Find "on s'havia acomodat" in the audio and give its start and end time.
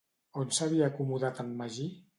0.43-1.45